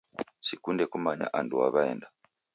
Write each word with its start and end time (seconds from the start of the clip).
Sikunde 0.47 0.83
kumanya 0.91 1.25
andu 1.39 1.55
waenda. 1.61 2.07